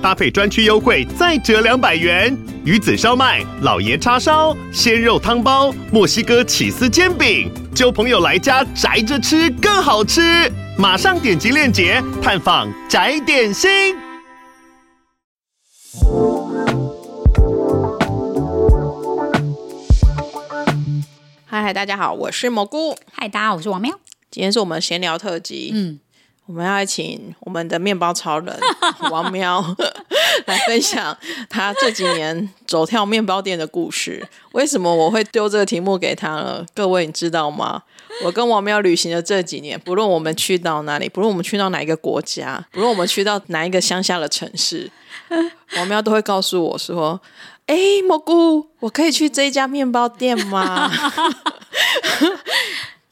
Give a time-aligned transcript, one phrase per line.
[0.00, 2.36] 搭配专区优惠再折两百元。
[2.64, 10.50] 鱼子烧麦、老爷叉烧、鲜肉汤包、墨西哥起司煎饼，就朋友来家宅着吃更好吃。
[10.78, 13.96] 马上点击链接探访宅点心。
[21.46, 22.96] 嗨嗨，大家好，我是蘑菇。
[23.10, 23.98] 嗨，大家好，我是王喵。
[24.30, 25.72] 今天是我们闲聊特辑。
[25.74, 25.98] 嗯。
[26.48, 28.58] 我们要请我们的面包超人
[29.12, 29.62] 王喵
[30.46, 31.14] 来分享
[31.50, 34.26] 他这几年走跳面包店的故事。
[34.52, 36.64] 为什么我会丢这个题目给他呢？
[36.74, 37.82] 各位你知道吗？
[38.24, 44.90] 我跟王喵旅行的这几年，不论我们去到哪里，不论我们去到哪一个国家，不论我们去到哪一个乡下的城市，
[45.76, 47.20] 王喵都会告诉我说
[47.68, 47.76] ：“哎，
[48.08, 50.90] 蘑菇，我可以去这一家面包店吗？”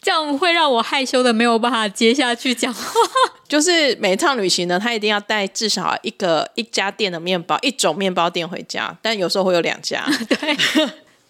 [0.06, 2.80] 这样会让我害羞的没有办法接下去讲话。
[3.48, 10.06] 就是每一趟旅行呢，他一定要带至少一个一家店的面包，一种面包店回家，但有时候会有两家。
[10.30, 10.56] 对。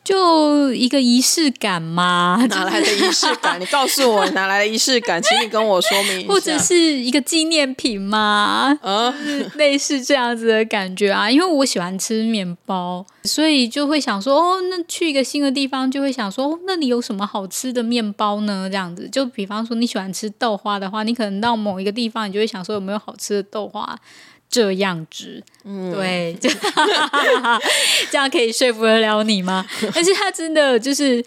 [0.07, 2.39] 就一个仪式感嘛？
[2.49, 3.59] 哪来的仪式感？
[3.61, 5.21] 你告诉我哪来的仪式感？
[5.21, 6.29] 请你跟我说明一下。
[6.29, 8.79] 或者是一个纪念品嘛？
[8.83, 11.29] 嗯，类似这样子的感觉啊。
[11.29, 18.69] 因为我喜欢吃面包，所以就会想说，哦，那去一个新的地方，就会想说，哦，那里有什么好吃的面包呢？
[18.71, 23.99] 这样子，就比方说你喜欢吃豆花的话，你可能到某一个地方，你就会想说有没有好吃的豆花。
[24.49, 26.37] 这样子，嗯，对，
[28.11, 29.67] 这样可以说服得了你吗？
[29.95, 31.25] 但是他真的就是。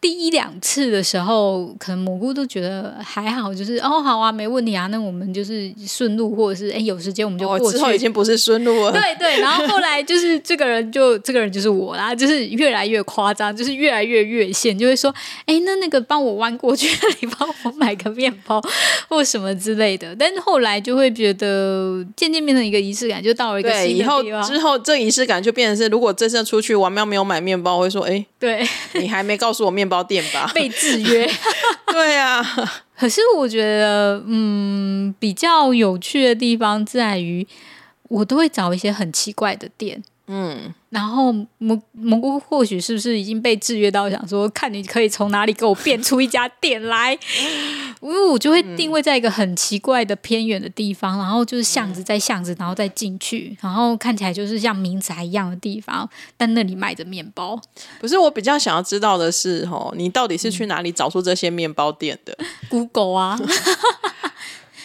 [0.00, 7.64] 第一两次的时候，可能蘑菇都觉得还好，就是哦，好啊，没问题啊，那我们就是顺路，或者是哎，有时间我们就过去。
[7.64, 8.92] 哦，之后已经不是顺路了。
[8.92, 16.88] 对对，然后后来就是这个人就这个人就是我啦，就是越来越夸张，就是越来越越线，就会说，哎，那那个帮我弯过去，
[17.20, 18.58] 你帮我买个面包
[19.06, 20.16] 或什么之类的。
[20.16, 24.24] 但是后来就会觉得渐渐变成一个仪式感，就到了一个新的地方。
[24.24, 30.00] 以后之后这仪式感就变成是，如果这次出去王喵没有买面包，我会说，哎，对你还没告诉我面包。
[30.02, 31.30] 店吧， 被制约。
[31.92, 32.42] 对啊，
[32.96, 37.46] 可是我觉得，嗯，比较有趣的地方在于，
[38.08, 40.02] 我都会找一些很奇怪的店。
[40.32, 47.18] 嗯，然后蘑蘑菇或许是不是已经被制约到，想说看你可以从哪里给我变出一家店来，
[48.00, 57.60] 因为我就会定位在一个很奇怪的偏远的地方，然后就是巷子在巷子，然后再进去，然后看起来就是像民宅一样的地方，但那里卖着面包。
[58.00, 62.36] 不是，我比较想要知道的是，哦，你到底是去哪里找出这些面包店的
[62.68, 63.38] ？Google 啊。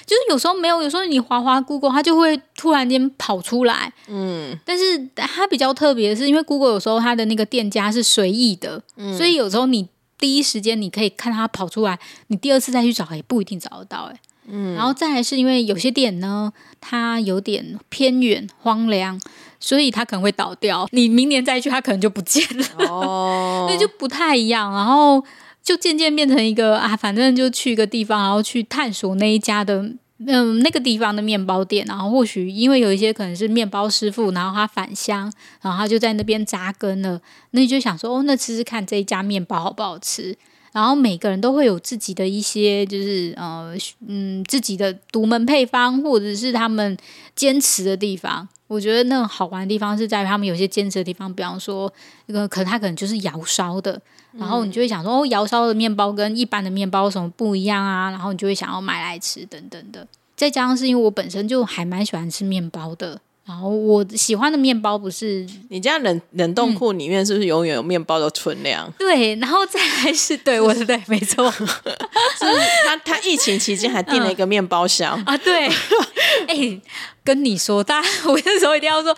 [0.06, 3.92] 就是有时候没有，有时候你滑滑 Google，它就会突然间跑出来。
[4.08, 14.12] 嗯，但是它比较特别的是，因为 Google 有时候它的那个店家是随意的，嗯，所以有时候你第一时间你可以看它跑出来，你第二次再去找也不一定找得到。
[14.12, 19.20] 哎，嗯，然后再来是因为有些店呢，它有点偏远荒凉，
[19.60, 20.88] 所以它可能会倒掉。
[20.92, 22.66] 你明年再去，它可能就不见了。
[22.88, 24.74] 哦， 那就不太一样。
[24.74, 25.24] 然后。
[25.66, 29.84] 就渐渐变成一个啊，反正就去一个地方，然后去探索那一家的
[30.18, 35.32] 嗯那个地方的面包店，然后或许因为有一些可能是面包师傅，然后他返乡，
[35.62, 37.22] 然后他就在那边扎根了，
[37.52, 40.38] 那你就想说哦，那吃吃看这一家面包好不好吃？
[40.76, 43.74] 然后每个人都会有自己的一些就是呃
[44.06, 46.98] 嗯自己的独门配方，或者是他们
[47.34, 48.46] 坚持的地方。
[48.68, 51.90] 我觉得那种好玩的地方是在于他们有些坚持的地方，比方说
[52.26, 54.02] 那个可能他可能就是窑烧的。
[54.38, 58.12] 然后你就会想说，哦，窑烧的面包跟一般的面包有什么不一样啊？
[58.12, 60.06] 然后你就会想要买来吃，等等的。
[60.36, 68.88] 再加上是因为我本身就还蛮喜欢吃面包的，然后我喜欢的面包不是你家冷冷冻库里面是不是永远有面包的存量？
[68.88, 71.50] 嗯、对，然后再来是对，我是对，没错。
[71.54, 72.46] 是
[72.86, 75.68] 他他疫情期间还订了一个面包箱、嗯、啊，对。
[76.48, 76.82] 哎，
[77.24, 79.16] 跟你说，大家我那时候一定要说，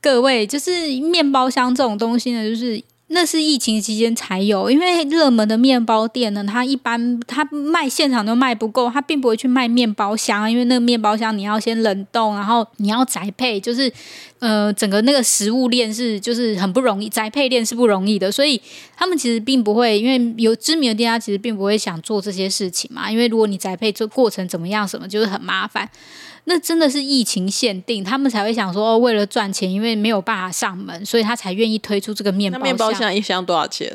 [0.00, 2.82] 各位，就是面包箱这种东西呢，就是。
[3.08, 13.90] 那是疫情期间才有，因为热门的面包店呢，它一般它卖现场都卖不够，它并不会去卖面包箱，因为那个面包箱你要先冷冻，然后你要宅配，就是
[14.40, 18.60] 呃整个那个食物链是就是很不容易，宅配链是不容易的，所以
[18.96, 25.88] 他们其实并不会，因为有知名的店家其实并不会想做这些事情嘛，因为如果你宅配这过程怎么样什么，就是很麻烦。
[26.48, 32.58] 那真的是疫情限定，他们才会想说，哦，为了赚钱，因为没有办法上门，所以他才愿意推出这个面包。
[32.58, 33.92] 那面包箱一箱多少钱？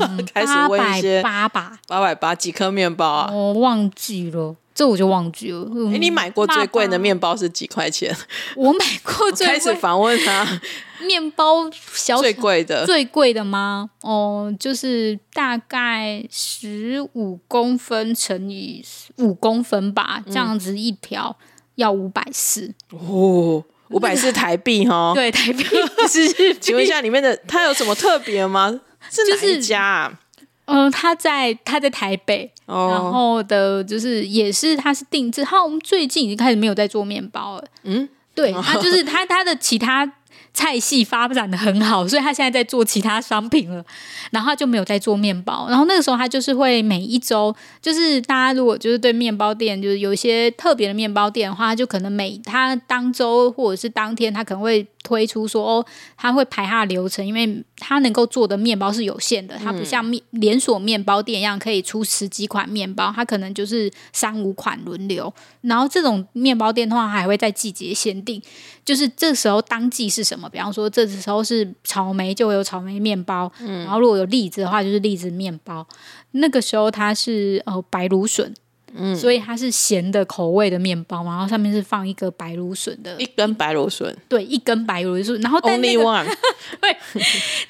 [0.00, 3.32] 嗯、 开始问一些八百八八百八几颗面包啊？
[3.32, 4.56] 我忘记了。
[4.74, 5.64] 这我就忘记了。
[5.88, 8.16] 哎、欸，你买过最贵的面包是几块钱？
[8.54, 9.54] 我买过最贵。
[9.54, 10.60] 开始访问他，
[11.04, 13.90] 面包小最贵的最贵的吗？
[14.02, 18.84] 哦，就是大概十五公分乘以
[19.16, 21.36] 五公分吧，这样子一条
[21.78, 22.72] 要五百四。
[22.90, 25.12] 哦，五百四台币哈？
[25.16, 25.64] 对，台币
[26.08, 26.54] 是。
[26.60, 28.80] 请问一下，里面的 它有什么特别吗？
[29.10, 30.08] 是哪一家啊？
[30.36, 32.92] 就是嗯，他在他在台北，oh.
[32.92, 37.64] 然后的就是也是他是定制，他我们最近已经开始没有在做面包了。
[37.84, 40.12] 嗯，对，他就是他他的其他。
[40.58, 43.84] 菜系发展的很好，所以他现在在做其他商品了，
[44.32, 45.68] 然后他就没有在做面包。
[45.68, 55.86] 然后那个时候他就是会每一周，就是大家如果就是对面包店就是有一些特别的面包店的话，他就可能每他当周或者是当天，他可能会推出说哦，
[56.18, 65.32] 他会排他的流程，因为他能够做的面包是有限的，他不像面连锁面包店一样可以出十几款面包，他可能就是三五款轮流。
[65.62, 68.42] 然后这种面包店的话，还会在季节限定，
[68.84, 70.46] 就是这时候当季是什么？
[70.50, 75.86] 比方说，这时候是草莓，就会有草莓面包；嗯、然后如果有栗子的话，就是栗子面包。
[76.32, 78.52] 那个时候它是呃白芦笋，
[78.94, 85.40] 嗯，所以它是咸的口味的面包，然后上面是放一个白芦笋的一根白芦笋，对，一根白芦笋。
[85.40, 86.26] 然后但那个 Only one，
[86.80, 86.96] 对，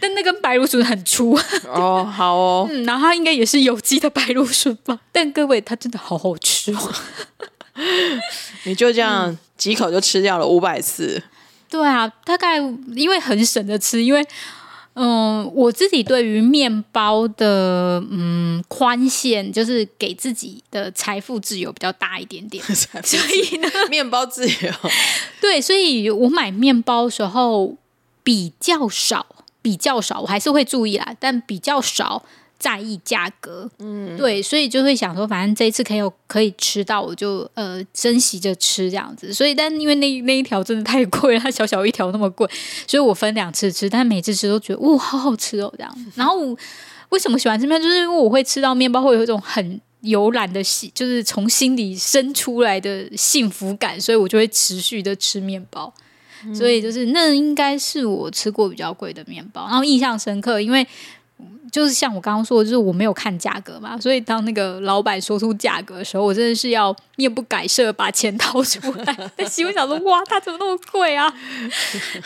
[0.00, 4.98] 但那根白芦笋很粗 哦，好哦，嗯，然后它应该也是有机的白芦笋吧？
[5.12, 6.92] 但各位，它真的好好吃哦，
[8.64, 11.22] 你就这样几口就吃掉了五百次。
[11.70, 12.56] 对啊，大概
[12.94, 14.26] 因为很省的吃，因为
[15.00, 24.72] 嗯，我自己对于面包的嗯宽限，就是给自己的财富自由比较大一点点， 所以呢，面包自由，
[25.40, 27.76] 对，所以我买面包的时候
[28.24, 29.24] 比较少，
[29.62, 32.24] 比较少，我还是会注意啦，但比较少。
[32.58, 39.32] 在意价格，嗯，对，所以就会想说，反正这一次可以有可以吃到，我就呃珍惜着吃这样子。
[39.32, 42.48] 所以，但因为那那一条真的太贵了，它小小一条那么贵，
[42.86, 45.98] 所以我分两次吃，但每次吃都觉得哇，好好吃哦这样。
[46.16, 46.58] 然后我
[47.10, 47.80] 为什么喜欢吃面？
[47.80, 55.94] 就是因为我会吃到面包，会有一种很悠然的喜，就是从心里生出来的幸福感，所以我就会持续的吃面包。
[56.52, 60.84] 所以就是那应该是我吃过比较贵的面包，然后印象深刻，因为。
[61.70, 69.16] 就是像我刚刚说的，就是我没有看价格嘛，所以当那个老板说出价格的时候，我真的是要面不改色把钱掏出来。
[69.36, 71.32] 但心里想说，哇，他怎么那么贵啊？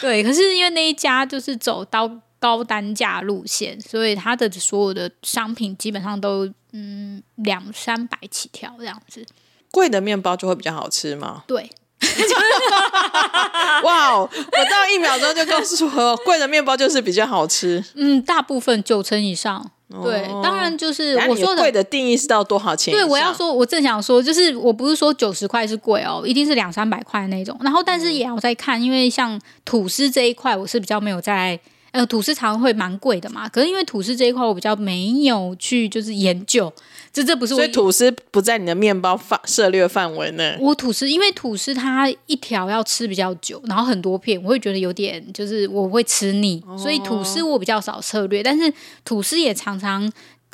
[0.00, 9.26] 对，可是因为那一家就是走到高单价路线，所以他的所有的商品基本上都嗯两三百起跳这样子。
[9.70, 11.44] 贵的面包就会比较好吃吗？
[11.46, 11.70] 对。
[13.84, 14.28] 哇哦！
[14.32, 17.82] 我到一秒钟就告诉我， 贵的面包就是比较好吃。
[17.94, 19.70] 嗯，大部分九成以上。
[20.02, 22.94] 对，哦、当然就是我说的贵的定义是到多少钱？
[22.94, 27.54] 对，我要说，我正想说，就是我不是说九十块是贵哦，一定是两三百块那种。
[27.60, 31.60] 然后，但是也要再看，因为像吐司这一块，我是比较没有在。
[31.92, 36.72] 呃，吐司常常会蛮贵的嘛，可是因为吐司这一块我比较没有去就是研究，
[37.12, 40.56] 这这不是我，所以吐司不在你的面包范涉略范围内。
[40.58, 48.42] 我吐司因为吐司它一条要吃比较久，然后很多片，我会觉得有点就是我会吃腻，哦、所以吐司我比较少策略。
[48.42, 48.72] 但是
[49.04, 50.10] 吐司也常常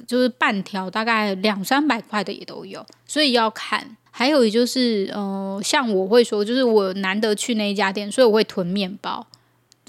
[0.06, 3.96] 就是半条大概两三百块的也都有，所以要看。
[4.10, 9.24] 还有就是呃，像我会说，就是我难得去那一家店，所以我会囤面包。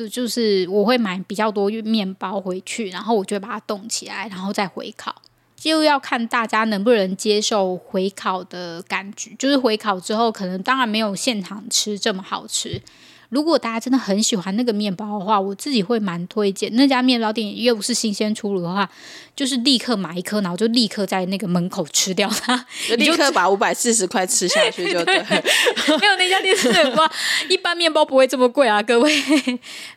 [0.08, 5.16] 就是我会买比较多面包回去，然后我就把它冻起来，然后再回烤。
[5.56, 12.82] 就要看大家能不能接受回烤的感觉，就是回烤之后，可能当然没有现场吃这么好吃。
[13.30, 18.90] 如果大家真的很喜欢那个面包的话，我自己会蛮推荐那家面包店，又是新鲜出炉的话，
[19.36, 25.20] 就是立刻买一颗，然后就立刻在那个门口吃掉它， 就立刻把五百四十块吃下去就对。
[25.20, 25.44] 对
[26.02, 27.06] 没有那家店是很贵，
[27.50, 29.14] 一般面包不会这么贵啊，各位。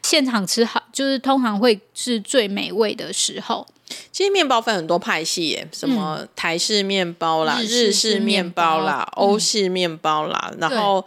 [0.02, 3.66] 现场吃好，就是通常会是最美味的时候。
[4.10, 11.02] 其实面包分很多派系耶，什么台式面包啦、日式面包啦、欧式面包啦，嗯、然后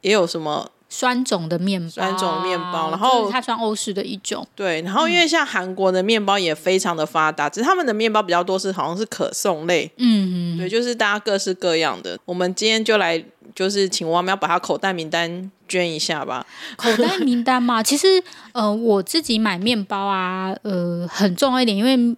[0.00, 0.68] 也有什么。
[0.94, 4.46] 酸种的面包，酸种面包，然后它算欧式的一种。
[4.54, 9.90] 对，然后因为像韩国的面包也非常的发达，嗯、只是他们的面包比较多是好像是可颂类。
[9.96, 12.18] 嗯嗯，对，就是大家各式各样的。
[12.26, 16.46] 我们今天就来，就是请王苗把他口袋名单捐一下吧。
[16.76, 18.22] 口袋名单嘛， 其实
[18.52, 22.16] 呃，我自己买面包啊，呃，很重要一点，因为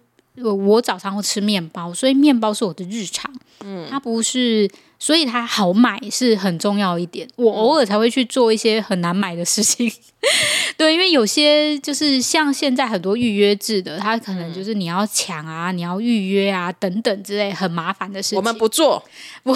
[0.51, 3.33] 我早上会吃面包，所以面包是我的日常。
[3.63, 4.69] 嗯，它不是。
[4.97, 9.91] 所以它好买是很重要一点，我偶尔才会去做一些很难买的事情。
[10.75, 18.37] 对，因为有些就是像现在很多预约制的，它可能就是你要抢啊，你要预约啊等等之类很麻烦的事情。
[18.37, 19.03] 我们不做，
[19.43, 19.55] 我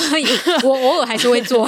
[0.64, 1.68] 我偶尔还是会做，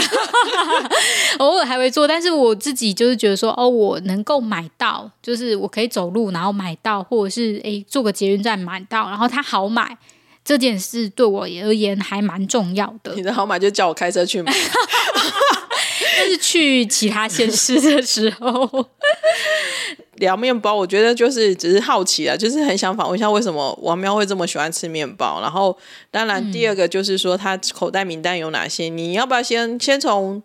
[1.39, 9.97] 偶尔还会做，但是我自己就是觉得说，哦，我能够买到，就是我可以走路然后买到，或者是诶坐个捷运站买到，然后它好买。
[10.43, 13.13] 这件事对我而言还蛮重要的。
[13.15, 14.51] 你的号码就叫我开车去买，
[16.17, 18.87] 但是去其他县市的时候
[20.17, 25.41] 聊面包，我觉得就是只是好奇啊，就是很想访问一下为什么王喵会这么喜欢吃面包。
[25.41, 25.75] 然后，
[26.11, 28.87] 当然第二个就是说他口袋名单有哪些？
[28.89, 30.41] 嗯、你要不要先先从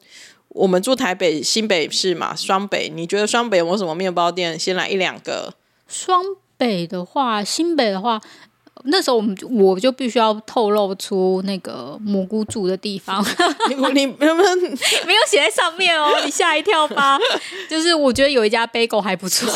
[0.48, 2.88] 我们住台北新北市嘛，双北？
[2.88, 4.58] 你觉得双北有没有什么面包店？
[4.58, 5.54] 先来一两个。
[5.86, 6.22] 双
[6.56, 8.20] 北的话，新北的话。
[8.88, 13.24] 那时候我们我就必须要透露出那个蘑菇住的地方，
[13.68, 14.60] 你你能不能
[15.06, 16.12] 没有写在上面哦？
[16.24, 17.18] 你吓一跳吧？
[17.68, 19.48] 就是我觉得有一家 bagel 还不错，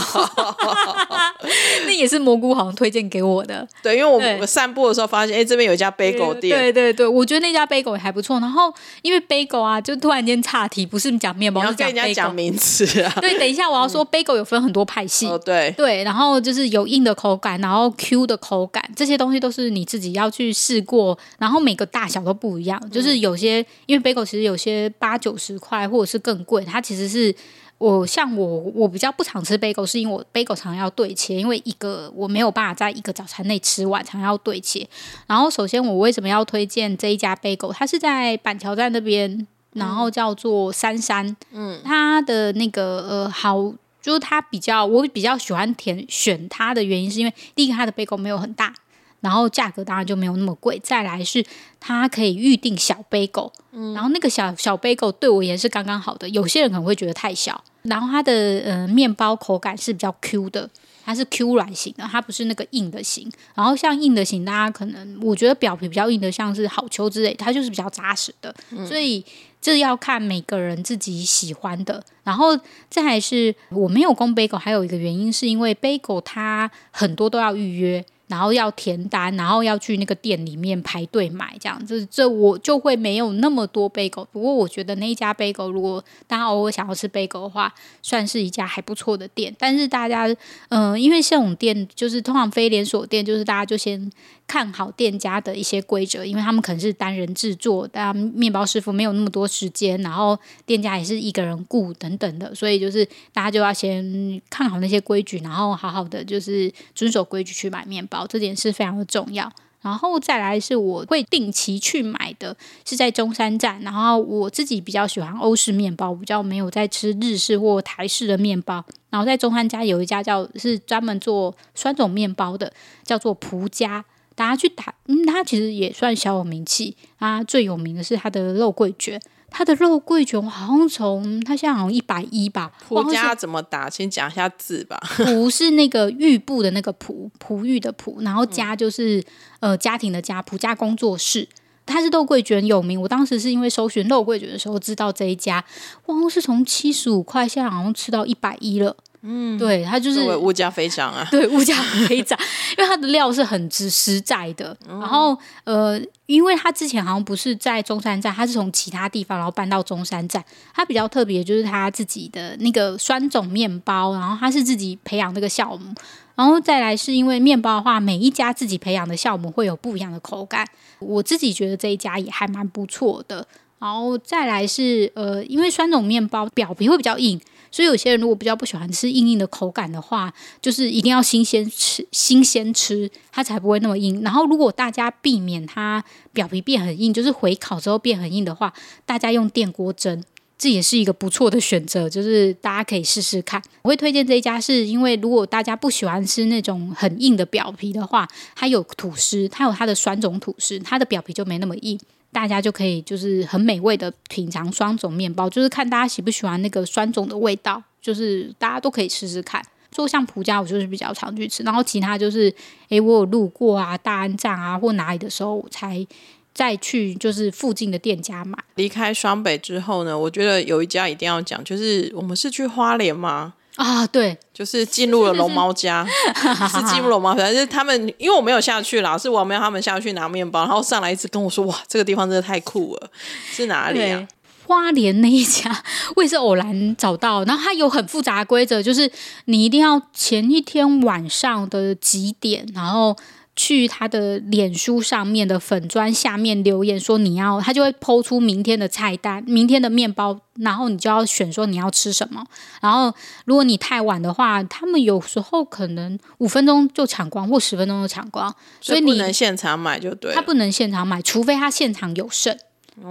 [1.86, 3.66] 那也是蘑菇好像推荐给我的。
[3.82, 6.58] 对，因为我们散步的时候发现，哎，这边有一家 bagel 店。
[6.58, 8.40] 对对对，我觉得那家 bagel 也还不错。
[8.40, 8.72] 然后
[9.02, 13.12] 因为 bagel 啊，就突然间岔题，不是讲面包，是跟人家讲名词啊。
[13.20, 15.28] 对，等一下我要说 bagel 有分很多派系。
[15.28, 19.19] 哦，对对，然后就是有硬的口感，然后 Q 的口感这些。
[19.20, 22.80] 东西都是你自己要去试过，然后每个大小都不一样。
[22.84, 26.64] 嗯、就是有些，因为 bagel 其实有些八九十块，或者是更贵。
[26.64, 27.34] 它其实是
[27.76, 34.88] 我像我，我比较不常吃 bagel，是因为我 bagel 常要对切，因为一个我没有办法在一个早餐内吃完，常要对切。
[35.26, 37.72] 然后首先我为什么要推荐这一家 bagel？
[37.74, 41.36] 它是在板桥站那边，然后叫做三山。
[41.52, 48.72] 嗯，它的那个呃好，就是它比较我比较喜欢填选它的原因，是因为第一个它的 bagel 没有很大。
[49.20, 51.44] 然后价格当然就没有那么贵，再来是
[51.78, 56.28] 它可以预定小 bagel，嗯，然后那个小小 bagel 对我也是刚刚好的。
[56.30, 58.32] 有些人可能会觉得太小，然后它的
[58.64, 60.68] 呃面包口感是比较 Q 的，
[61.04, 63.30] 它是 Q 软型的，它不是那个硬的型。
[63.54, 68.54] 然后像硬的型，大家可能我觉得表皮比较硬的，像是好球之类，它就是比较扎实的。
[68.70, 69.22] 嗯，所以
[69.60, 72.02] 这要看每个人自己喜欢的。
[72.24, 72.58] 然后
[72.88, 78.02] 再还是我没有供 bagel，还有一个原因是因为 bagel 它很多都要预约。
[78.30, 84.24] 然后要填单，然后要去那个店里面排队买，这样子，这我就会没有那么多 bagel。
[84.30, 89.52] 不过我觉得那一家 bagel，如果大家偶尔想要吃 bagel 的话，算是一家还不错的店。
[89.58, 90.32] 但是大家，
[90.68, 94.08] 嗯、因为这种店就是通常非连锁店，就是大家就先
[94.46, 108.19] 看好店家的一些规则，因为他们可能是单人制作，但面包师傅没有那么多时间，然后店家也是一个人顾等等的，所以就是大家就要先看好那些规矩，然后好好的就是遵守规矩去买面包。
[108.26, 109.50] 这点是非常的重要，
[109.80, 113.80] 然后再来是我会定期去买的，是在中山站。
[113.82, 118.84] 然后我自己比较喜欢欧式面包，比较没有在吃日式或台式的面包。
[119.08, 122.72] 然后在中山家有一家叫是专门做酸种面包的，
[123.02, 126.96] 叫做蒲家，大家去打，嗯，它其实也算小有名气。
[127.18, 129.20] 它最有名的是它的肉桂卷。
[129.50, 132.70] 它的肉桂卷好像从它现在好像一百一吧。
[132.88, 133.90] 蒲家怎么打？
[133.90, 134.98] 先讲一下字吧。
[135.16, 139.18] 蒲 是那个玉部的那个蒲，璞玉的璞，然后家就是、
[139.60, 141.48] 嗯、呃家庭的家，蒲家工作室。
[141.86, 145.64] 它是肉桂卷有名，我当时是因为搜寻肉桂卷的时候知道这一家，
[146.06, 148.96] 哇，是从七十五块，现在好像吃到一百一了。
[149.22, 151.74] 嗯，对，它就是物价飞涨啊， 对，物价
[152.08, 152.38] 飞涨，
[152.78, 154.74] 因为它的料是很实实在的。
[154.88, 160.42] 嗯、然后，呃，因为它之前好像不是在中山站，它是从其他地方然后搬到中山站。
[160.74, 165.92] 它比较特别就是它自己的那个酸种面包，然后它是自己培养这个酵母，
[166.34, 170.66] 然后再来是因为面包的话，每一家自己培养的酵母会有不一样的口感。
[170.98, 173.46] 我自己觉得这一家也还蛮不错的。
[173.78, 177.40] 然后再来是呃，因为酸种面包表皮会比较硬。
[177.70, 184.22] 所以有些人如果比较不喜欢吃硬硬的口感的话，就是一定要新鲜吃，新鲜吃它才不会那么硬。
[184.22, 188.72] 然后如果大家避免它表皮变很硬，就是回烤之后变很硬的话，
[189.06, 190.22] 大家用电锅蒸，
[190.58, 193.62] 这也是一个不错的选择，就是大家可以试试看。
[193.82, 201.98] 我会推荐这一家，是因为如果大家不喜欢吃那种很硬的表皮的话，它有吐司，它有它的酸种吐司，它的表皮就没那么硬。
[202.32, 209.64] 大家就可以就是很美味的品尝酸种面包，就是看大家喜不喜欢那个酸种的味道，就是大家都可以试试看。
[209.94, 212.54] 说像蒲家，我就是比较常去吃，然后其他就是，
[212.90, 216.06] 诶，我有路过啊，大安站啊或哪里的时候，我才
[216.54, 218.56] 再去就是附近的店家买。
[218.76, 223.54] 离开双北之后呢，我觉得有一家一定要讲，就是我们是去花莲吗？
[223.76, 226.06] 啊，对，就是进入了龙猫家，
[226.70, 233.10] 是进入龙猫家，就是他们，因为我没有下去啦，是我没有他们下去拿面包，然后上来一直跟我说，哇，这个地方真的太酷了，
[233.50, 234.28] 是哪里啊？
[234.66, 235.82] 花莲那一家，
[236.16, 239.10] 我也是偶然找到，然后它有很复杂的规则，就是
[239.46, 243.16] 你一定要前一天晚上的几点，然后。
[243.62, 252.42] 去他的脸书上面的粉砖下面留言说你要，他就会 po 出明天的菜单，明天的面包，然后你就要选说你要吃什么。
[252.80, 253.14] 然后
[253.44, 258.50] 如果你太晚的话，他们有时候可能五分钟就抢光，或十分钟就抢光，
[258.80, 260.34] 所以你不能现场买就对。
[260.34, 262.56] 他不能现场买，除非他现场有剩，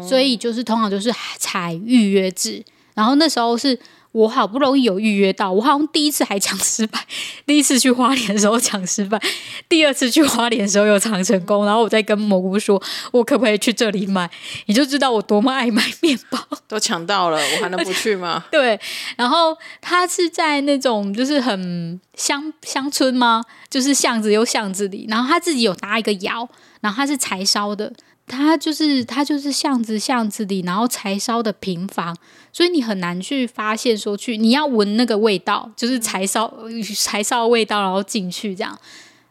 [0.02, 2.66] 所以就是通常就是采预约制。
[2.96, 3.78] 然后那时候是。
[4.12, 7.00] 我好不容易有预约到，我好像第一次还抢失败，
[7.46, 9.22] 第一次去花莲的时候抢失败，
[9.68, 11.66] 第二次去花莲的时候又抢成功。
[11.66, 14.30] 然后我再跟蘑菇说，我可不可以去这里买？
[14.66, 16.40] 你就知道我多么爱买面包。
[16.68, 18.46] 都抢到了，我还能不去吗？
[18.52, 18.80] 对，
[19.16, 23.44] 然后他是在那种就是很乡乡村吗？
[23.70, 26.50] 就是巷子又巷子里，然后他自己有搭一个窑，
[26.82, 27.94] 然后他是柴烧的。
[28.30, 32.16] 它就是它就是巷子巷子里，然后柴烧的平房，
[32.54, 36.54] 所以你很难去发现说去你要闻那个味道，就是柴烧
[36.96, 38.80] 柴烧的味道，然后进去这样。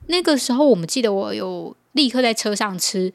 [0.09, 3.13] 那个时候我们记得我有立刻在车上吃。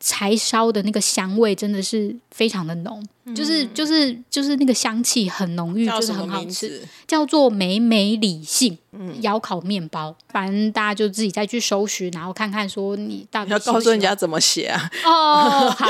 [0.00, 8.78] 柴烧的那个香味真的是非常的浓，嗯，就是就是就是那个香气很浓郁，就是很好吃，叫做美美里信
[9.20, 10.16] 窑烤面包。
[10.30, 14.90] 反正大家就自己再去搜寻，然后看看说你到底喜喜要告诉人家怎么写啊？
[15.04, 15.86] 哦，好，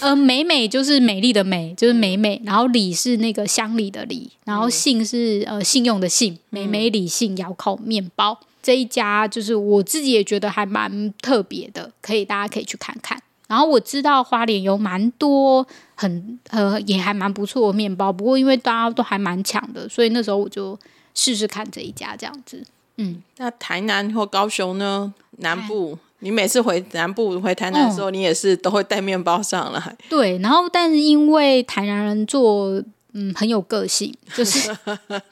[0.00, 13.22] 呃，美美就是美丽的美，就是美美，然后理是那个乡里的理，然后信是呃信用的信，美美理性窑烤面包这一家就是我自己也觉得还蛮特别的，可以大家可以去看看。
[13.52, 20.78] 然后我知道花莲有蛮多很呃也还蛮不错的面包，不过因为大家都还蛮抢的，所以那时候我就
[21.12, 22.64] 试试看这一家这样子。
[22.96, 25.12] 嗯，那台南或高雄呢？
[25.40, 29.96] 南部，你每次回南部回台南的时候，你也是都会带面包上来。
[30.08, 32.82] 对，然后但是因为台南人做。
[33.14, 34.74] 嗯，很有个性，就是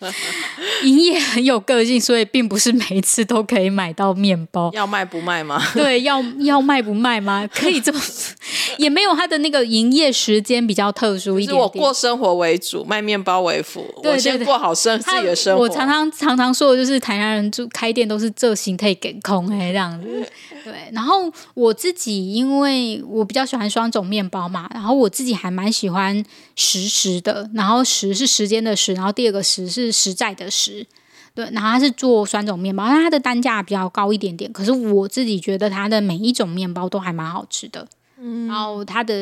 [0.84, 4.70] 营业很有个性，所以并不是每一次都可以买到面包。
[4.74, 5.62] 要卖不卖吗？
[5.72, 7.48] 对，要要卖不卖吗？
[7.54, 8.00] 可以这么，
[8.76, 11.58] 也没有他的那个营业时间比较特殊一点点。
[11.58, 13.86] 是我过生活为主，卖面包为辅。
[14.02, 15.62] 对，先过好生自己的生活。
[15.62, 20.06] 我常常常常说的就是，台南人就开店都是这形态给空哎这样子。
[20.62, 26.22] 对，然后我自己因为我比较喜欢双种面包嘛，然后我自己还蛮喜欢
[26.54, 30.86] 实时的，然后时是时间的时，然后第二个时是实在的实，
[31.34, 37.86] 对，然后它是做三种面包，那它的单价比较高一点点，可是我自己觉得它的每一种面包都还蛮好吃的，
[38.18, 39.14] 嗯，然后它的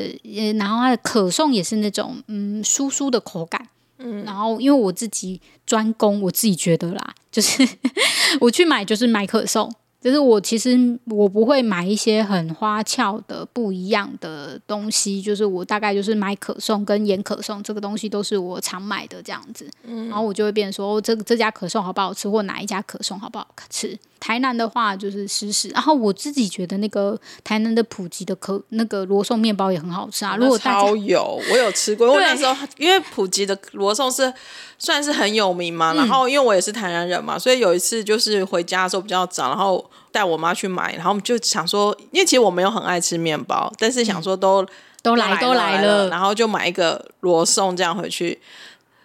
[0.58, 7.68] 然后它的可颂也是那种嗯酥酥的口感，嗯，然后因为我自己专攻，我自己觉得啦，就是
[8.40, 9.72] 我去买就是买可颂。
[10.00, 19.68] 就是我其实我不会买一些很花俏的不一样的东西，就是我大概就是买可颂跟盐可颂这个东西都是我常买的这样子，
[20.08, 23.98] 然后我就会变成说这个这家可颂好不好吃，或哪一家可颂好不好吃。
[24.20, 30.36] 台南的话就是时时，然后我自己觉得那个台南的普吉的可那个罗宋面包也很好吃啊。
[30.36, 32.08] 如果超有，我有吃过。
[32.08, 34.32] 因为那时候因为普吉的罗宋是
[34.78, 44.68] 算是很有名嘛，然后因为我也是台南人嘛，所以有一次就是回家的时候比较早，然后带我妈去买，然后我们就想说，因为其实我没有很爱吃面包，但是想说都、嗯、
[45.02, 48.40] 都来都来了，然后就买一个罗宋这样回去，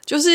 [0.05, 0.31] 就是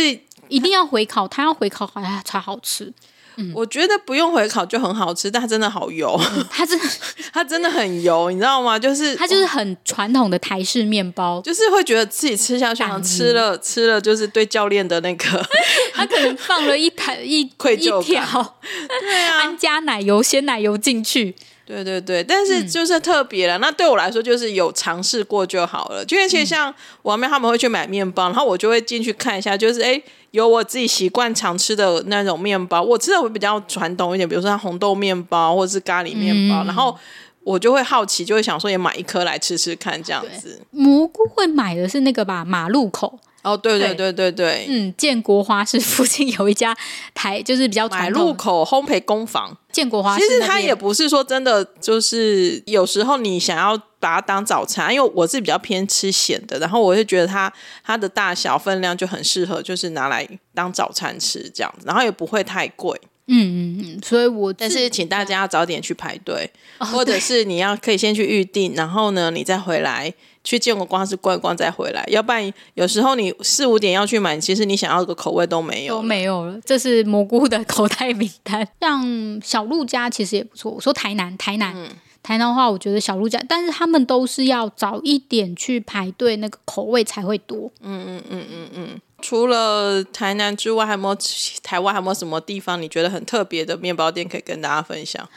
[0.48, 2.92] 一定要回烤，它要回烤好像才好吃。
[3.40, 6.84] 嗯、我觉得不用回烤就很好吃，但它真的好油，嗯、 它真的
[7.32, 8.78] 它真的很油，你知道吗？
[8.78, 15.24] 就是它就是很传统的台式面包，就是会觉得自己吃下去，吃了吃了就是对教练的那个，
[15.94, 18.58] 他可能放了一台 一愧疚一条，
[19.00, 21.34] 对啊，安加奶油鲜奶油进去。
[21.64, 23.60] 对对对，但是就是特别了、嗯。
[23.60, 26.02] 那对我来说，就是有尝试过就好了。
[26.02, 36.96] 就因为其实像我妹他们会去买面包，然后我就会进去看一下，就是哎，有我自己习惯常吃的那种面包，我吃的会比较传统一点，比如说像红豆面包或者是咖喱面包、嗯，然后
[37.44, 40.60] 我就会好奇，就会想说也买一颗来吃吃看这样子。
[40.70, 43.18] 蘑菇会买的是那个吧，马路口。
[43.52, 46.76] 哦，对对对对对，嗯，建国花市 附近有一家
[47.14, 49.56] 台，就是比较传统路口烘焙工坊。
[49.72, 57.52] 建国花市，其实它也不是说真的，就是有时候你想要把它当早餐，因为我是比较偏吃咸的，然后我就觉得它
[57.84, 62.98] 它的大小分量就很适合，就是拿来当早餐吃这样子，然后也不会太贵。
[63.30, 70.12] 嗯嗯嗯，所以我但是请大家要早点去排队，或者是你要可以先去预定，然后呢，你再回来。
[70.48, 76.58] 去建国光是逛一逛再回来，要不然有时候你四五点要去买，其实你想要的口味都没有，都没有了。
[76.64, 78.66] 这是蘑菇的口袋名单。
[78.80, 80.72] 像小鹿家其实也不错。
[80.72, 81.90] 我说台南，台南，嗯、
[82.22, 87.70] 台南的话，我觉得小鹿家，但是他们都是要早一点去排队，那个口味才会多。
[87.82, 89.00] 嗯嗯嗯嗯嗯。
[89.20, 91.16] 除了台南之外，还有没有
[91.62, 95.28] 台湾还有没有什么地方你觉得很特别的面包店可以跟大家分享？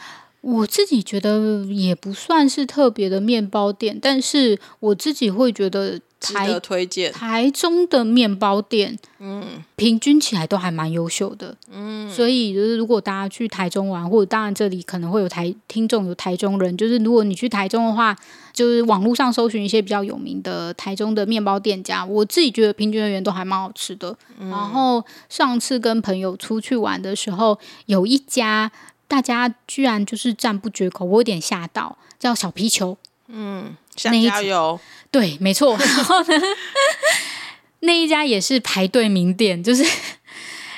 [0.42, 18.16] 我自己觉得也不算是特别的面包店，但是我自己会觉得台得推荐台中的面包店，嗯，平均起来都还蛮优秀的，嗯，所以就是如果大家去台中玩，或者当然这里可能会有台听众有台中人，就是如果你去台中的话，
[18.52, 24.18] 就是网络上搜寻一些比较有名的台中的面包店家，我自己觉得平均而言都还蛮好吃的。
[24.40, 28.72] 嗯，然后上次跟朋友出去玩的时候，有一家。
[29.12, 31.98] 大家居然就是赞不绝口，我有点吓到。
[32.18, 32.98] 叫小皮球，
[33.28, 34.80] 嗯，加油，
[35.12, 35.76] 对，没错。
[35.76, 36.42] 然后呢，
[37.82, 39.84] 那一家也是排队名店，就是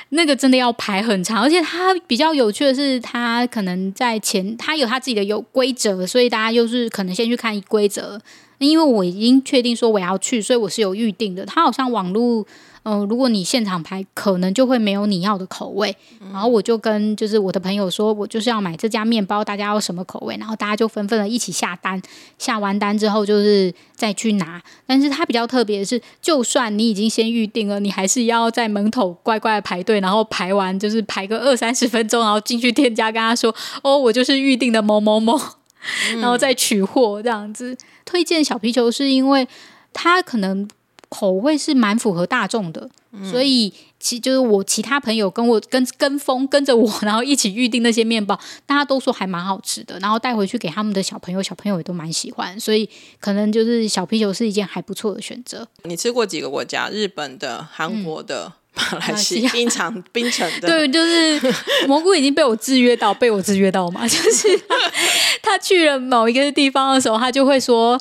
[0.08, 8.20] 那个真的要排很长，而且它比较有趣的是，它可能在前，它有它自己的有规则，所以大家又是可能先去看规则。
[8.58, 11.46] 因为我已经确定说我要去，所以我是有预定的。
[11.46, 12.44] 它好像网络。
[12.84, 15.94] 嗯、呃，如果你现场拍，可能就会没有你要的口味。
[16.20, 20.36] 嗯、然后我就跟就是我的朋友说，我就是要买这家面包，大家要什么口味？
[20.38, 22.00] 然后大家就纷纷的一起下单。
[22.38, 24.62] 下完单之后，就是再去拿。
[24.86, 35.38] 但是它比较特别的是，就算你已经先预定了，你还是要在门口乖乖的排队，然后排完就是排个二三十分钟，然后进去店家跟他说：“哦，我就是预定的某某某。
[36.12, 37.76] 嗯” 然后再取货这样子。
[38.04, 39.48] 推荐小皮球是因为
[39.92, 40.68] 它可能。
[41.14, 52.88] 口味是蛮符合大众的，嗯、所以其就是我其他朋友跟我跟跟风跟着我，然后一起预定那些面包，大家都说还蛮好吃的，然后带回去给他们的小朋友，小朋友也都蛮喜欢，所以
[53.20, 55.68] 可能就是小啤酒是一件还不错的选择。
[55.84, 56.88] 你吃过几个国家？
[56.90, 60.66] 日本的、韩国的、嗯、马来西亚、冰场、冰城的？
[60.66, 61.54] 对，就是
[61.86, 64.74] 蘑菇已经被我制约到，被我制约到嘛， 就是他，
[65.42, 67.96] 他去了某一个地方的时候，他就会说。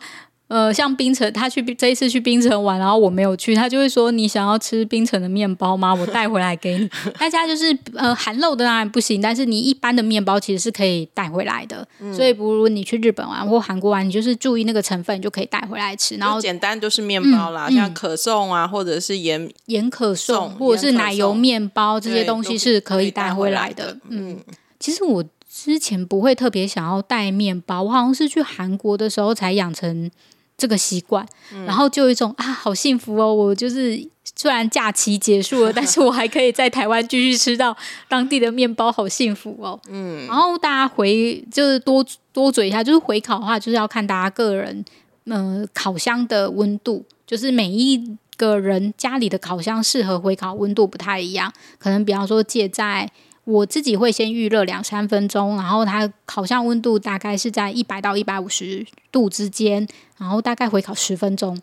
[0.50, 5.92] 呃，像冰城，他去这一次去冰城玩，然后我没有去，他就会说：“你想要吃冰城的面包吗？
[5.96, 11.88] 我带回来给你。” 大家就是呃，含肉的当然不行，但是你一般的面包其实是可以带回来的。
[12.00, 16.18] 嗯、所以，不如你去日本玩或韩国玩，你就是注意那个成分，你就可以带回来吃。
[16.18, 23.98] 然后简单就是面包啦，嗯、像可颂啊，或者是盐盐可颂，或者是奶油面包这些东西是可以带回来的。
[24.10, 24.40] 嗯，
[24.80, 30.10] 其实我之前不会特别想要带面包，我好像是去韩国的时候才养成。
[30.56, 31.28] 这个习惯，
[31.66, 33.34] 然后就有一种啊，好幸福哦！
[33.34, 34.00] 我就是
[34.36, 37.76] 虽然假期结束了，但是我还可以在台湾继续吃到
[38.08, 39.78] 当地的面包，好幸福哦。
[39.90, 44.86] 嗯，然后大家回就是多多嘴一下，就是回烤的话，就是要看大家个人
[45.26, 53.12] 呃烤箱的温度，就是每一个人家里的烤箱适合回烤温度不太一样，可能比方说借在。
[53.46, 61.62] 我自己会先预热两三分钟，然后它烤箱温度大概是在一百到一百五十度之间，然后大概回烤十分钟。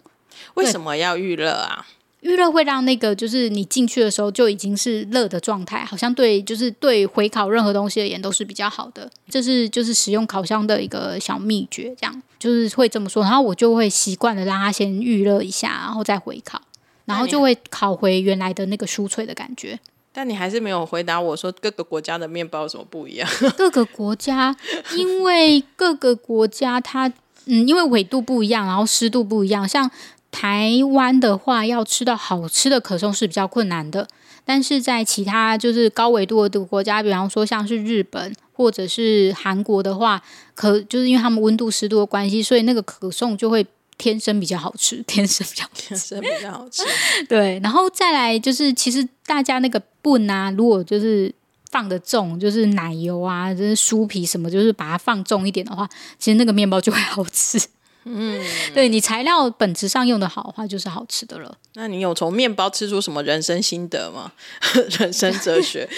[0.54, 1.86] 为什么要预热啊？
[2.20, 9.10] 预热会让那个就是你进去的时候就已经是热的状态，好像对，就是对回烤任何东西而言都是比较好的。
[9.30, 13.22] 这是就是使用烤箱的一个小秘诀，这样就是会这么说。
[13.22, 16.60] 然后我就会习惯的让它先预热一下，然后再回烤，
[17.06, 19.80] 然后就会烤回原来的那个酥脆的感觉。
[20.20, 23.26] 但你还是没有回答我说各个国家的面包有什么不一样？
[23.56, 24.54] 各个国家，
[24.94, 27.10] 因为各个国家它
[27.46, 29.66] 嗯，因为纬度不一样，然后湿度不一样。
[29.66, 29.90] 像
[30.30, 34.06] 台湾的话，要吃到好吃的可颂是比较困难的。
[34.44, 40.22] 但是在其他就是高纬度的国家，比方说像是日本或者是韩国的话，
[40.54, 43.66] 可就是因为他们温度湿度的关系，所以那个可颂就会。
[44.02, 46.82] 天生比较好吃，天生比较天生比较好吃。
[47.28, 51.32] 对，然后再来就是，其实大家那个粪啊，如果就是
[51.70, 55.88] 放的重，就是奶油啊，就是酥皮什么，就是把它放重一点的话，
[56.18, 57.56] 其实那个面包就会好吃。
[58.02, 58.42] 嗯，
[58.74, 61.56] 对，你材料本质上用的好的话，就是好吃的了。
[61.74, 64.32] 那你有从面包吃出什么人生心得吗？
[64.98, 65.88] 人生哲学？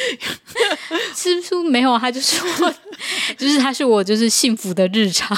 [1.17, 1.99] 吃出没有？
[1.99, 2.75] 它就是我，
[3.39, 5.35] 就是它是我，就是幸福的日常。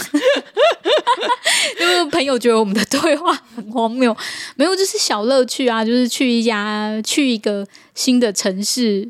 [1.81, 4.17] 因为朋友觉得我们的对话很荒谬，
[4.57, 9.09] 没有，就是小乐趣啊，就是去一家去一个新的城市，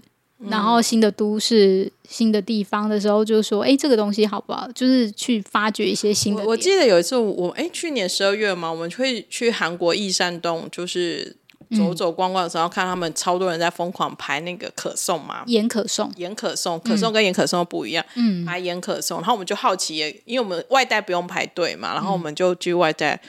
[0.48, 6.50] 然后新的都市、新的地方的时候，就说：“哎，这个东西好不好？”就是去发掘一些新的我。
[6.50, 11.36] 我记得有一次我，我哎，去年十二月嘛，我们会去韩国义山洞，就是。
[11.76, 23.20] 走走逛逛的时候，看他们超多人在疯狂排那个可颂嘛，盐可颂，盐可颂，可颂跟盐可颂不一样，嗯，排盐可颂，然后我们就好奇，因为我们外带不用排队嘛，然后我们就去外带，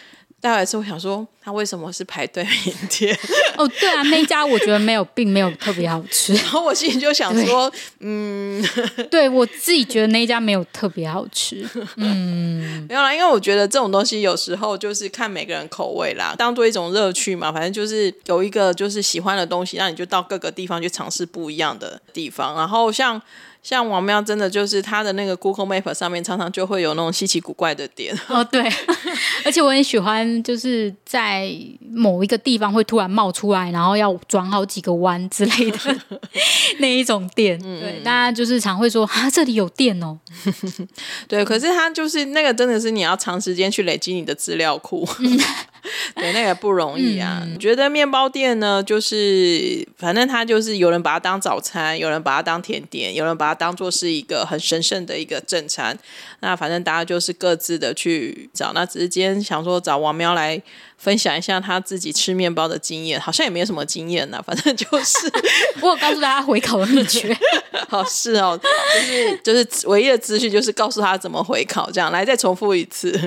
[0.45, 3.17] 待会是我想说，他为什么是排队明天？
[3.57, 6.33] 哦，对啊，那一家我觉得没有，并没有特别好吃。
[6.37, 8.63] 然后我心里就想说，嗯，
[9.09, 11.67] 对我自己觉得那一家没有特别好吃。
[11.95, 17.51] 嗯，没有啦，因为我觉得这种东西有时候就是看每个人口味啦，当做一种乐趣嘛。
[17.51, 22.55] 反正就是有一个就是喜欢的东西，那你就到各个地方去尝试不一样的地方。
[22.55, 23.19] 然后像。
[23.67, 28.61] 像王喵真的就是他的那个 Google Map 上面常常就会有那种稀奇古怪的店哦，对，
[29.43, 31.51] 而且我很喜欢就是在
[31.89, 35.79] 某一个地方会突然冒出来，然后要转好几个弯之类的
[36.77, 40.19] 那一种店，嗯、对，大家就是常会说啊，这里有店哦，
[41.27, 45.39] 对，可是他就是那个真的是你要长时间去累积你的资料库，嗯、
[46.15, 47.45] 对，那也不容易啊。
[47.59, 53.55] 觉得面包店呢，就是反正他就是有人把它当早餐，有人把它当甜点，有人把它。
[53.55, 55.97] 当做是一个很神圣的一个正餐，
[56.41, 58.73] 那反正大家就是各自的去找。
[58.73, 60.61] 那只是今天想说找王喵来
[60.97, 65.31] 分享一下他自己吃面包的经验，好像也没有什么经验呐， 反正就是
[65.81, 67.35] 我有告诉大家回烤的秘诀。
[67.87, 73.17] 好，是哦，就是就是唯一的资讯就是告诉他怎么回烤，这样来再重复一次。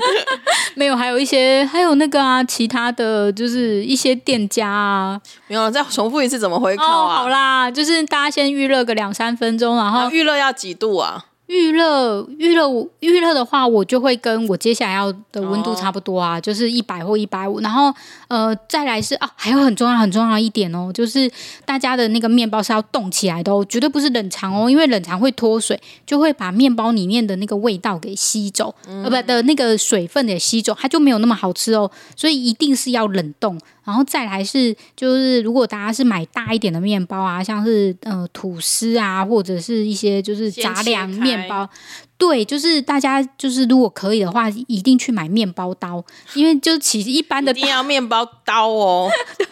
[0.74, 7.14] 没有，还有一些还有那个啊，其他的就是一些店家啊，没有再重复一次怎么回烤啊？
[7.14, 11.26] 哦、好啦，就是大家先预热个两三分钟，然后预热要几度啊？
[11.48, 12.68] 预热预热
[13.00, 17.58] 预热的话，我就会跟我接下来要的温度差不多啊，哦、就是一百或一百五。
[17.60, 17.92] 然后
[18.28, 21.30] 呃，再来是啊，还有很重要很重要一点哦，就是
[21.64, 31.90] 大家的那个面包是要冻起来的哦，绝对不是冷藏哦，因为冷藏会脱水，就会把面包里面的那个味道给吸走，呃、嗯，不的那个水分给吸走，它就没有那么好吃哦。
[32.14, 33.58] 所以一定是要冷冻。
[33.88, 41.66] 然后再来是，就是如果大家是买大一点的面包啊，像是呃吐司啊，或者是一些就是杂粮面包，
[42.18, 46.04] 对，就是大家就是如果可以的话，一定去买面包刀，
[46.34, 49.46] 因为就其实一般的一定要面包刀哦， 对，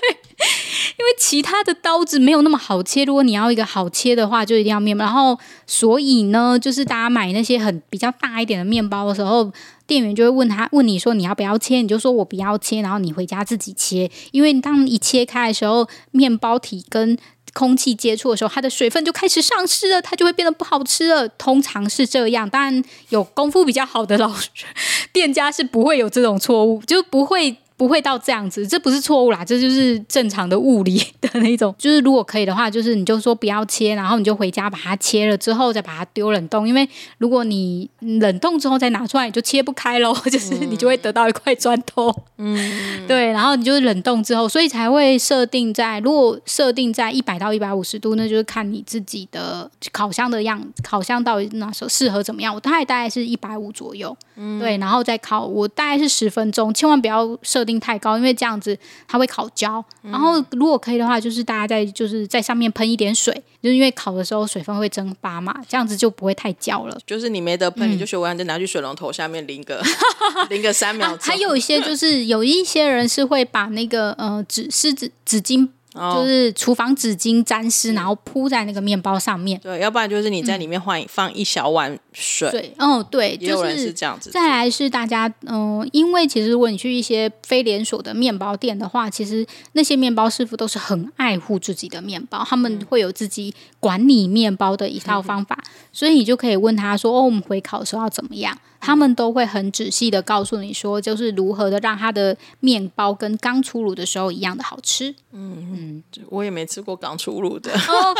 [0.98, 5.04] 因为其他的刀子没有那么好切，如果你要一个好切的话，就一定要面包。
[5.04, 9.52] 然后所以呢，就是大家买那些很比较大一点的面包的时候。
[9.86, 14.10] 店员就会问他，问你说你要不要切，你就说我不要切，然后你回家自己切。
[14.32, 17.16] 因为当一切开的时候，面包体跟
[17.56, 21.26] 空气接触的时候，它的水分就开始丧失了，它就会变得不好吃了。
[21.30, 24.30] 通常是这样，但有功夫比较好的老
[25.10, 27.56] 店家是不会有这种错误，就不会。
[27.76, 31.74] 不会到这样子，这不是错误啦，这就是正常的物理的那种。
[31.78, 42.14] 就是如果可以的话，就是你就说不要切，然后你就回家把它切了之后再把它丢冷冻，因为如果你冷冻之后再拿出来，你就切不开喽， 就是你就会得到一块砖头。
[42.38, 52.54] 嗯，对，然后你就是冷冻之后，所以才会设定在，如果设定在一百到一百五十度，那就是看你自己的烤箱的样，烤箱到底那时候适合怎么样。
[52.54, 57.65] 我大概大概是一百五左右，嗯，对，然后再烤，我大概是十分钟，千万不要设。
[57.66, 59.84] 定太高，因为这样子它会烤焦。
[60.02, 66.96] 然后如果可以的话，就是大家在就是在上面喷一点水，就是因为烤的时候水分会蒸发嘛，这样子就不会太焦了。
[67.04, 69.82] 就是你没得喷，你就学完就拿去水龙头下面淋个
[70.48, 71.18] 淋个三秒钟。
[71.20, 75.68] 还有一些就是有一些人是会把那个呃纸湿纸纸巾。
[75.96, 79.58] 就是厨房纸巾沾湿，然后铺在那个面包上面。
[79.60, 82.50] 对，要不然就是你在里面换放一小碗水。
[82.50, 84.30] 对，哦，对，就是这样子。
[84.30, 95.58] 再来是大家，嗯，因为其实如果你去一些非连锁的面包店的话，其实那些面包师傅都是很爱护自己的面包，他们会有自己管理面包的一套方法，
[95.92, 105.14] 所以你就可以问他说：“哦，我们回烤的时候要怎么样？”他们都会很仔细的告诉你说，就是如何的让他的面包跟刚出炉的时候一样的好吃。
[105.32, 108.14] 嗯嗯，我也没吃过刚出炉的， 哦、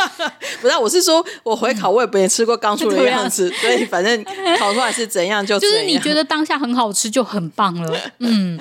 [0.61, 4.23] 不是，我是说我回烤我也没吃过刚出炉的样子， 嗯、所以反正
[4.59, 5.77] 烤出来是怎样就 怎样。
[5.77, 7.99] 就是你觉得当下很好吃就很棒了。
[8.19, 8.59] 嗯，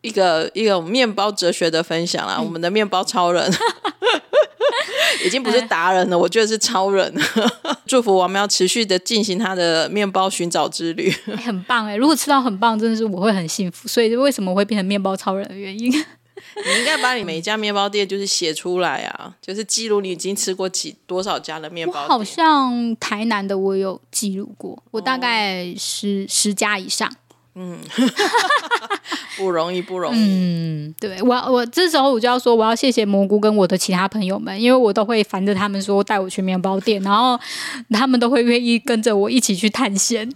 [0.00, 3.52] 一个一个面包哲学的分享啦，嗯、我们的面包超人。
[5.24, 7.14] 已经不是达人了，哎、我觉得是超人。
[7.86, 11.96] 祝福王喵持续的进行他的面包寻找之旅，哎、很棒哎！
[11.96, 13.88] 如果吃到很棒，真的是我会很幸福。
[13.88, 15.90] 所以为什么会变成面包超人的原因？
[15.92, 22.08] 你应该把你每一家面包店就是写出来啊，就是记录你已经吃过几多少家的面包店。
[22.08, 27.10] 好像台南的我有记录过，我大概十、哦、十家以上。
[27.60, 27.76] 嗯，
[29.36, 30.18] 不容易，不容易。
[30.18, 37.38] 嗯，对我，我这时候我就要说，我要谢谢蘑菇跟我的其他朋友们，因为我都会烦着他们说带我去面包店，然后
[37.90, 40.28] 他们都会愿意跟着我一起去探险。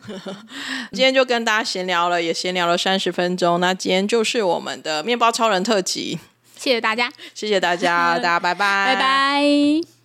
[0.91, 3.61] 今天就跟大家闲聊了，也闲聊了三十分钟。
[3.61, 6.19] 那今天就是我们的面包超人特辑，
[6.57, 10.02] 谢谢大家，谢谢大家， 大家拜拜，拜拜。